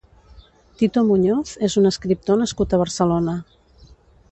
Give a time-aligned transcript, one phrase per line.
[0.81, 3.39] Tito Muñoz és un escriptor nascut a Barcelona.